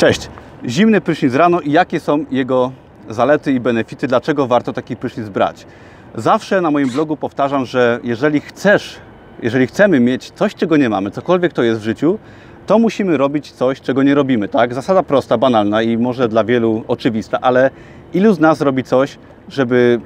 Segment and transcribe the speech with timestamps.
[0.00, 0.28] Cześć.
[0.66, 2.72] Zimny prysznic rano i jakie są jego
[3.08, 5.66] zalety i benefity, dlaczego warto taki prysznic brać?
[6.14, 8.96] Zawsze na moim blogu powtarzam, że jeżeli chcesz,
[9.42, 12.18] jeżeli chcemy mieć coś, czego nie mamy, cokolwiek to jest w życiu,
[12.66, 14.74] to musimy robić coś, czego nie robimy, tak?
[14.74, 17.70] Zasada prosta, banalna i może dla wielu oczywista, ale
[18.14, 20.00] ilu z nas robi coś, żeby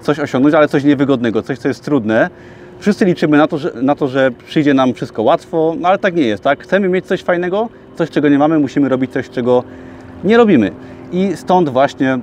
[0.00, 2.30] coś osiągnąć, ale coś niewygodnego, coś, co jest trudne,
[2.78, 6.16] Wszyscy liczymy na to, że, na to, że przyjdzie nam wszystko łatwo, no ale tak
[6.16, 6.62] nie jest, tak?
[6.62, 9.64] Chcemy mieć coś fajnego, coś, czego nie mamy, musimy robić coś, czego
[10.24, 10.70] nie robimy.
[11.12, 12.18] I stąd właśnie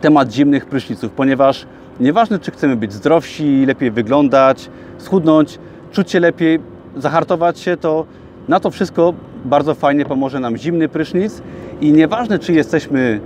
[0.00, 1.66] temat zimnych pryszniców, ponieważ
[2.00, 5.58] nieważne, czy chcemy być zdrowsi, lepiej wyglądać, schudnąć,
[5.92, 6.60] czuć się lepiej,
[6.96, 8.06] zahartować się, to
[8.48, 11.42] na to wszystko bardzo fajnie pomoże nam zimny prysznic
[11.80, 13.20] i nieważne, czy jesteśmy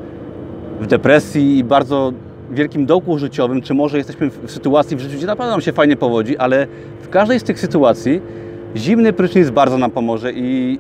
[0.80, 2.12] w depresji i bardzo
[2.51, 5.97] wielkim dołku życiowym, czy może jesteśmy w sytuacji w życiu, gdzie naprawdę nam się fajnie
[5.97, 6.66] powodzi, ale
[7.01, 8.20] w każdej z tych sytuacji
[8.77, 10.79] zimny prysznic bardzo nam pomoże i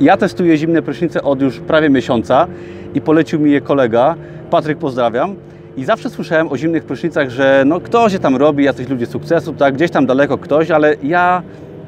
[0.00, 2.46] ja testuję zimne prysznice od już prawie miesiąca
[2.94, 4.14] i polecił mi je kolega,
[4.50, 5.34] Patryk pozdrawiam.
[5.76, 9.52] I zawsze słyszałem o zimnych prysznicach, że no ktoś je tam robi, jacyś ludzie sukcesu,
[9.52, 11.42] tak, gdzieś tam daleko ktoś, ale ja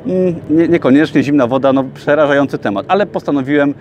[0.06, 3.74] mm, nie, niekoniecznie zimna woda, no przerażający temat, ale postanowiłem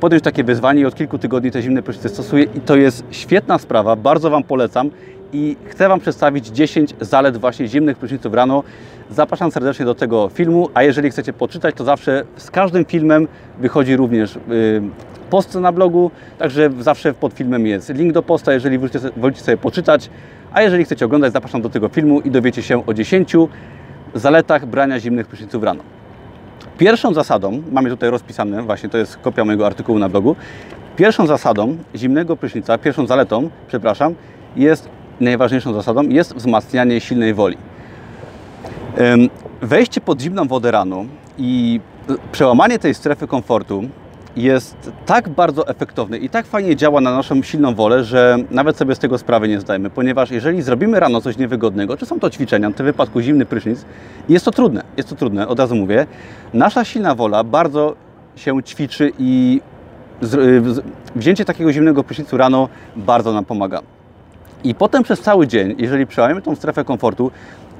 [0.00, 3.58] podjąć takie wyzwanie i od kilku tygodni te zimne prysznice stosuję i to jest świetna
[3.58, 4.90] sprawa, bardzo Wam polecam
[5.32, 8.62] i chcę Wam przedstawić 10 zalet właśnie zimnych pryszniców rano.
[9.10, 13.96] Zapraszam serdecznie do tego filmu, a jeżeli chcecie poczytać, to zawsze z każdym filmem wychodzi
[13.96, 14.82] również yy,
[15.30, 18.78] post na blogu, także zawsze pod filmem jest link do posta, jeżeli
[19.16, 20.10] wolicie sobie poczytać,
[20.52, 23.32] a jeżeli chcecie oglądać, zapraszam do tego filmu i dowiecie się o 10
[24.14, 25.97] zaletach brania zimnych pryszniców rano.
[26.78, 30.36] Pierwszą zasadą, mamy tutaj rozpisane, właśnie to jest kopia mojego artykułu na blogu.
[30.96, 34.14] Pierwszą zasadą zimnego prysznica, pierwszą zaletą, przepraszam,
[34.56, 34.88] jest
[35.20, 37.56] najważniejszą zasadą jest wzmacnianie silnej woli.
[39.62, 41.04] Wejście pod zimną wodę rano
[41.38, 41.80] i
[42.32, 43.84] przełamanie tej strefy komfortu
[44.42, 48.94] jest tak bardzo efektowny i tak fajnie działa na naszą silną wolę, że nawet sobie
[48.94, 52.70] z tego sprawy nie zdajemy, ponieważ jeżeli zrobimy rano coś niewygodnego, czy są to ćwiczenia,
[52.70, 53.84] w tym wypadku zimny prysznic,
[54.28, 56.06] jest to trudne, jest to trudne, od razu mówię,
[56.54, 57.96] nasza silna wola bardzo
[58.36, 59.60] się ćwiczy i
[61.16, 63.97] wzięcie takiego zimnego prysznicu rano bardzo nam pomaga.
[64.64, 67.30] I potem przez cały dzień, jeżeli przełamiemy tą strefę komfortu,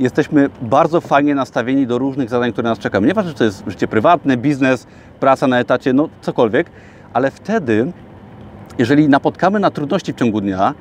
[0.00, 3.05] jesteśmy bardzo fajnie nastawieni do różnych zadań, które nas czekają.
[3.05, 4.87] Nieważne, czy to jest życie prywatne, biznes,
[5.21, 6.71] praca na etacie, no cokolwiek,
[7.12, 7.93] ale wtedy,
[8.78, 10.75] jeżeli napotkamy na trudności w ciągu dnia,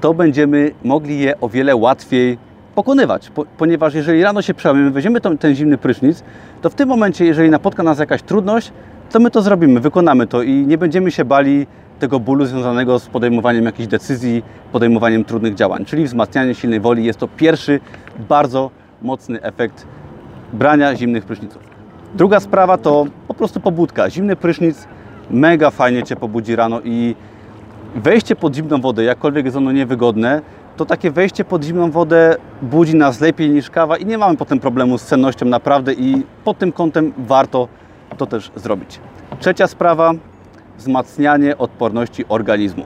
[0.00, 2.38] to będziemy mogli je o wiele łatwiej
[2.74, 6.22] pokonywać, po, ponieważ jeżeli rano się przełamiemy, weźmiemy ten, ten zimny prysznic,
[6.62, 8.72] to w tym momencie, jeżeli napotka nas jakaś trudność,
[9.10, 11.66] to my to zrobimy, wykonamy to i nie będziemy się bali
[11.98, 17.04] tego bólu związanego z podejmowaniem jakichś decyzji, podejmowaniem trudnych działań, czyli wzmacnianie silnej woli.
[17.04, 17.80] Jest to pierwszy
[18.28, 18.70] bardzo
[19.02, 19.86] mocny efekt
[20.52, 21.62] brania zimnych pryszniców.
[22.14, 24.10] Druga sprawa to po prostu pobudka.
[24.10, 24.88] Zimny prysznic
[25.30, 27.14] mega fajnie Cię pobudzi rano i
[27.94, 30.42] wejście pod zimną wodę, jakkolwiek jest ono niewygodne,
[30.76, 34.60] to takie wejście pod zimną wodę budzi nas lepiej niż kawa i nie mamy potem
[34.60, 37.68] problemu z cennością naprawdę i pod tym kątem warto
[38.16, 39.00] to też zrobić.
[39.40, 40.12] Trzecia sprawa
[40.78, 42.84] wzmacnianie odporności organizmu.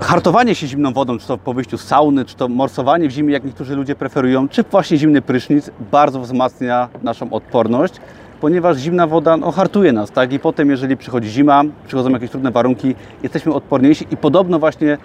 [0.00, 3.32] Hartowanie się zimną wodą, czy to po wyjściu z sauny, czy to morsowanie w zimie,
[3.32, 7.94] jak niektórzy ludzie preferują, czy właśnie zimny prysznic, bardzo wzmacnia naszą odporność,
[8.40, 10.32] ponieważ zimna woda no, hartuje nas, tak?
[10.32, 14.98] I potem, jeżeli przychodzi zima, przychodzą jakieś trudne warunki, jesteśmy odporniejsi i podobno właśnie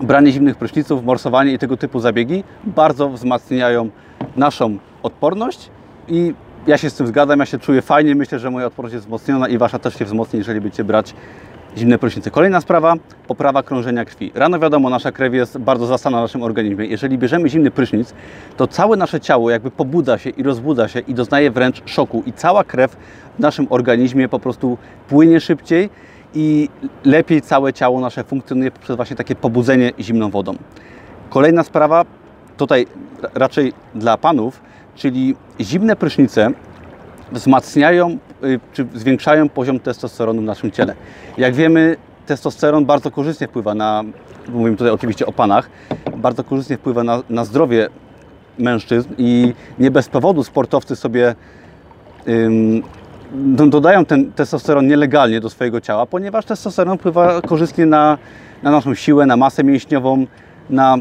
[0.00, 3.90] branie zimnych pryszniców, morsowanie i tego typu zabiegi bardzo wzmacniają
[4.36, 5.70] naszą odporność
[6.08, 6.34] i
[6.68, 9.48] ja się z tym zgadzam, ja się czuję fajnie, myślę, że moja odporność jest wzmocniona
[9.48, 11.14] i Wasza też się wzmocni, jeżeli będziecie brać
[11.76, 12.30] zimne prysznice.
[12.30, 12.94] Kolejna sprawa,
[13.26, 14.32] poprawa krążenia krwi.
[14.34, 16.86] Rano wiadomo, nasza krew jest bardzo zastana w naszym organizmie.
[16.86, 18.14] Jeżeli bierzemy zimny prysznic,
[18.56, 22.32] to całe nasze ciało jakby pobudza się i rozbudza się i doznaje wręcz szoku i
[22.32, 22.96] cała krew
[23.38, 25.90] w naszym organizmie po prostu płynie szybciej
[26.34, 26.68] i
[27.04, 30.54] lepiej całe ciało nasze funkcjonuje przez właśnie takie pobudzenie zimną wodą.
[31.30, 32.04] Kolejna sprawa,
[32.56, 32.86] tutaj
[33.34, 34.60] raczej dla panów,
[34.98, 36.50] czyli zimne prysznice
[37.32, 40.94] wzmacniają y, czy zwiększają poziom testosteronu w naszym ciele.
[41.38, 41.96] Jak wiemy,
[42.26, 44.04] testosteron bardzo korzystnie wpływa na,
[44.48, 45.70] mówimy tutaj oczywiście o panach,
[46.16, 47.88] bardzo korzystnie wpływa na, na zdrowie
[48.58, 51.34] mężczyzn i nie bez powodu sportowcy sobie
[52.28, 52.82] ym,
[53.70, 58.18] dodają ten testosteron nielegalnie do swojego ciała, ponieważ testosteron wpływa korzystnie na,
[58.62, 60.26] na naszą siłę, na masę mięśniową,
[60.70, 60.96] na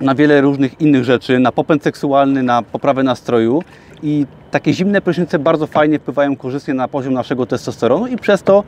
[0.00, 3.62] na wiele różnych innych rzeczy, na popęd seksualny, na poprawę nastroju
[4.02, 8.64] i takie zimne prysznice bardzo fajnie wpływają korzystnie na poziom naszego testosteronu i przez to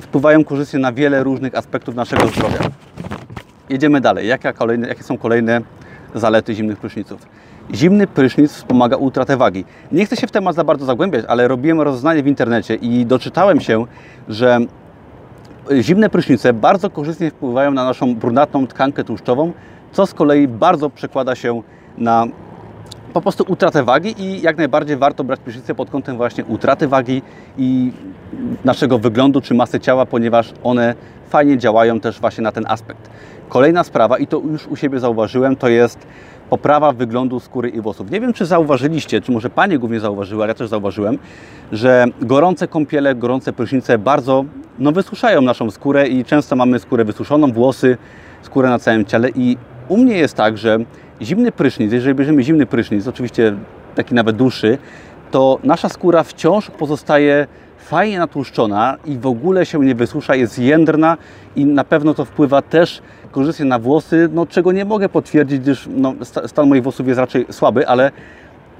[0.00, 2.58] wpływają korzystnie na wiele różnych aspektów naszego zdrowia.
[3.70, 4.28] Jedziemy dalej.
[4.28, 5.60] Jakie, kolejne, jakie są kolejne
[6.14, 7.26] zalety zimnych pryszniców?
[7.74, 9.64] Zimny prysznic wspomaga utratę wagi.
[9.92, 13.60] Nie chcę się w temat za bardzo zagłębiać, ale robiłem rozeznanie w internecie i doczytałem
[13.60, 13.86] się,
[14.28, 14.58] że
[15.80, 19.52] zimne prysznice bardzo korzystnie wpływają na naszą brunatną tkankę tłuszczową,
[19.92, 21.62] co z kolei bardzo przekłada się
[21.98, 22.26] na
[23.12, 27.22] po prostu utratę wagi i jak najbardziej warto brać prysznice pod kątem właśnie utraty wagi
[27.58, 27.92] i
[28.64, 30.94] naszego wyglądu czy masy ciała, ponieważ one
[31.28, 33.10] fajnie działają też właśnie na ten aspekt.
[33.48, 36.06] Kolejna sprawa, i to już u siebie zauważyłem, to jest
[36.50, 38.10] poprawa wyglądu skóry i włosów.
[38.10, 41.18] Nie wiem, czy zauważyliście, czy może Panie głównie zauważyły, ale ja też zauważyłem,
[41.72, 44.44] że gorące kąpiele, gorące prysznice bardzo
[44.78, 47.96] no, wysuszają naszą skórę i często mamy skórę wysuszoną, włosy,
[48.42, 49.56] skórę na całym ciele i
[49.92, 50.78] u mnie jest tak, że
[51.22, 53.56] zimny prysznic, jeżeli bierzemy zimny prysznic, oczywiście
[53.94, 54.78] taki nawet dłuższy,
[55.30, 57.46] to nasza skóra wciąż pozostaje
[57.78, 61.16] fajnie natłuszczona i w ogóle się nie wysusza, jest jędrna
[61.56, 65.88] i na pewno to wpływa też korzystnie na włosy, no, czego nie mogę potwierdzić, gdyż
[65.96, 66.14] no,
[66.46, 68.10] stan moich włosów jest raczej słaby, ale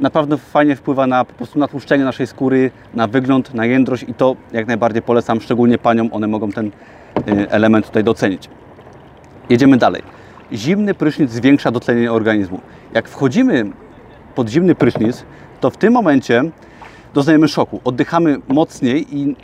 [0.00, 4.36] naprawdę fajnie wpływa na po prostu natłuszczenie naszej skóry, na wygląd, na jędrość i to
[4.52, 8.48] jak najbardziej polecam, szczególnie paniom, one mogą ten y, element tutaj docenić.
[9.50, 10.21] Jedziemy dalej.
[10.54, 12.60] Zimny prysznic zwiększa dotlenienie organizmu.
[12.94, 13.64] Jak wchodzimy
[14.34, 15.24] pod zimny prysznic,
[15.60, 16.42] to w tym momencie
[17.14, 17.80] doznajemy szoku.
[17.84, 19.36] Oddychamy mocniej i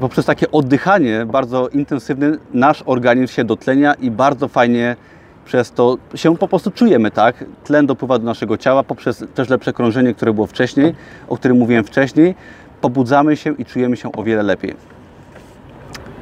[0.00, 4.96] poprzez takie oddychanie bardzo intensywne nasz organizm się dotlenia i bardzo fajnie
[5.44, 7.44] przez to się po prostu czujemy, tak?
[7.64, 10.94] Tlen dopływa do naszego ciała poprzez też lepsze krążenie, które było wcześniej,
[11.28, 12.34] o którym mówiłem wcześniej.
[12.80, 14.74] Pobudzamy się i czujemy się o wiele lepiej.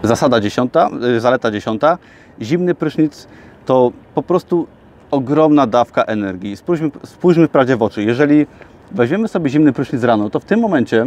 [0.02, 1.98] Zasada dziesiąta, y, zaleta dziesiąta.
[2.40, 3.28] Zimny prysznic
[3.66, 4.66] to po prostu
[5.10, 6.56] ogromna dawka energii.
[6.56, 8.02] Spójrzmy, spójrzmy wprawdzie w oczy.
[8.02, 8.46] Jeżeli
[8.92, 11.06] weźmiemy sobie zimny prysznic rano, to w tym momencie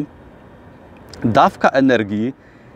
[1.24, 2.34] dawka energii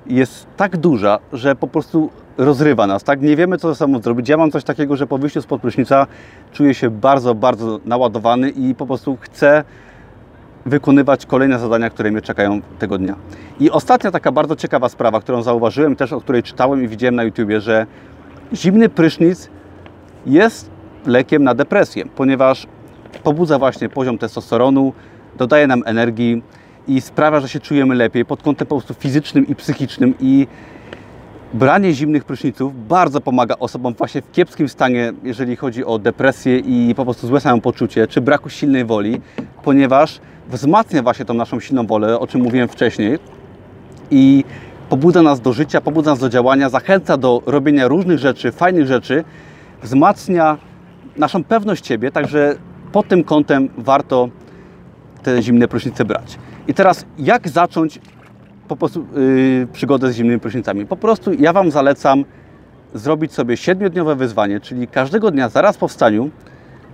[0.08, 3.22] jest tak duża, że po prostu rozrywa nas, tak?
[3.22, 4.30] Nie wiemy, co ze sobą zrobić.
[4.30, 6.08] Ja mam coś takiego, że po wyjściu spod prysznica
[6.52, 9.64] czuję się bardzo, bardzo naładowany i po prostu chcę
[10.66, 13.16] wykonywać kolejne zadania, które mnie czekają tego dnia.
[13.60, 17.24] I ostatnia taka bardzo ciekawa sprawa, którą zauważyłem też, o której czytałem i widziałem na
[17.24, 17.86] YouTubie, że
[18.54, 19.50] zimny prysznic
[20.26, 20.70] jest
[21.06, 22.68] lekiem na depresję, ponieważ
[23.24, 24.94] pobudza właśnie poziom testosteronu,
[25.38, 26.44] dodaje nam energii
[26.88, 30.14] i sprawia, że się czujemy lepiej pod kątem po prostu fizycznym i psychicznym.
[30.20, 30.48] I
[31.54, 36.96] branie zimnych pryszniców bardzo pomaga osobom właśnie w kiepskim stanie, jeżeli chodzi o depresję i
[36.96, 39.22] po prostu złe samopoczucie, czy braku silnej woli,
[39.64, 40.20] ponieważ
[40.50, 43.20] wzmacnia właśnie tą naszą silną wolę, o czym mówiłem wcześniej
[44.12, 44.44] i
[44.90, 49.24] pobudza nas do życia, pobudza nas do działania, zachęca do robienia różnych rzeczy, fajnych rzeczy,
[49.84, 50.58] wzmacnia
[51.18, 52.56] naszą pewność siebie, także
[52.92, 54.30] pod tym kątem warto
[55.24, 56.38] te zimne prysznice brać.
[56.68, 58.00] I teraz jak zacząć
[58.68, 60.86] po prostu yy, przygodę z zimnymi prysznicami?
[60.86, 62.26] Po prostu ja Wam zalecam
[62.94, 66.30] zrobić sobie siedmiodniowe wyzwanie, czyli każdego dnia zaraz po wstaniu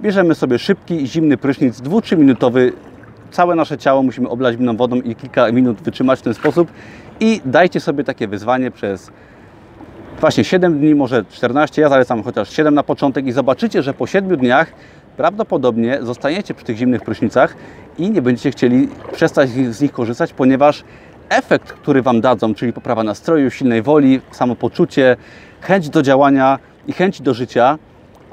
[0.01, 2.73] bierzemy sobie szybki, zimny prysznic, 2-3 minutowy.
[3.31, 6.71] Całe nasze ciało musimy oblać zimną wodą i kilka minut wytrzymać w ten sposób
[7.19, 9.11] i dajcie sobie takie wyzwanie przez
[10.25, 14.07] właśnie 7 dni, może 14, ja zalecam chociaż 7 na początek i zobaczycie, że po
[14.07, 14.73] 7 dniach
[15.17, 17.55] prawdopodobnie zostaniecie przy tych zimnych prysznicach
[17.97, 20.83] i nie będziecie chcieli przestać z nich korzystać, ponieważ
[21.29, 25.17] efekt, który Wam dadzą, czyli poprawa nastroju, silnej woli, samopoczucie,
[25.61, 27.77] chęć do działania i chęć do życia,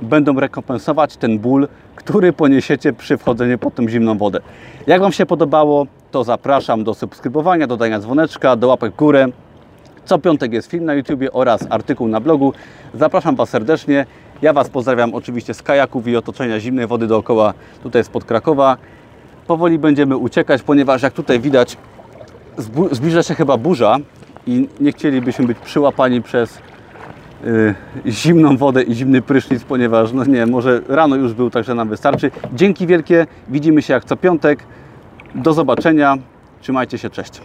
[0.03, 4.41] będą rekompensować ten ból, który poniesiecie przy wchodzeniu pod tą zimną wodę.
[4.87, 9.27] Jak Wam się podobało, to zapraszam do subskrybowania, dodania dzwoneczka, do łapek w górę.
[10.05, 12.53] Co piątek jest film na YouTubie oraz artykuł na blogu.
[12.95, 14.07] Zapraszam Was serdecznie.
[14.43, 18.77] Ja Was pozdrawiam oczywiście z kajaków i otoczenia zimnej wody dookoła, tutaj spod Krakowa.
[19.47, 21.77] Powoli będziemy uciekać, ponieważ jak tutaj widać,
[22.91, 23.97] zbliża się chyba burza
[24.47, 26.59] i nie chcielibyśmy być przyłapani przez
[27.45, 27.75] yy,
[28.07, 32.31] zimną wodę i zimny prysznic, ponieważ, no nie, może rano już był, także nam wystarczy.
[32.55, 34.65] Dzięki wielkie, widzimy się jak co piątek.
[35.35, 36.19] Do zobaczenia,
[36.61, 37.41] trzymajcie się, cześć.